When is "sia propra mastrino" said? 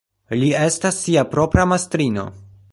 1.03-2.29